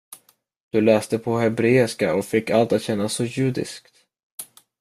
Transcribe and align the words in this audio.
Du 0.71 0.81
läste 0.81 1.19
på 1.19 1.37
hebreiska 1.39 2.15
och 2.15 2.25
fick 2.25 2.49
allt 2.49 2.71
att 2.73 2.81
kännas 2.81 3.13
så 3.13 3.25
judiskt. 3.25 3.91